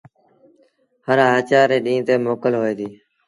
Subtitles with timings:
[1.05, 2.95] هر آچآر ري ڏيٚݩهݩ تي موڪل هوئي ديٚ۔